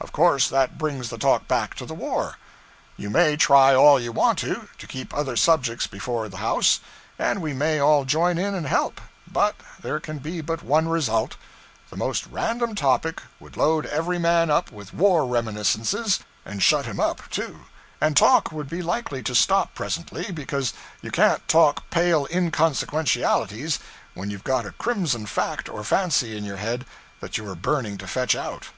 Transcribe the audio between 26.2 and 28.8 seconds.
in your head that you are burning to fetch out.'